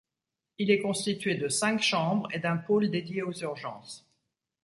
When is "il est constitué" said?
0.57-1.35